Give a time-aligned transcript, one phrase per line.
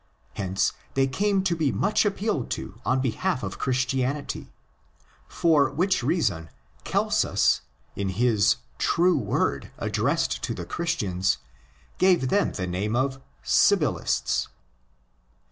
[0.33, 4.51] Hence they came to be much appealed to on behalf of Christianity;
[5.27, 6.49] for which reason
[6.83, 7.61] Celsus,
[7.95, 11.37] in his True Word addressed to the Christians,
[11.99, 14.47] gave them the name of'' Sibyllists."